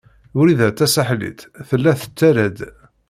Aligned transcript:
Wrida 0.37 0.67
Tasaḥlit 0.77 1.39
tella 1.67 1.91
tettarra-d. 1.99 2.59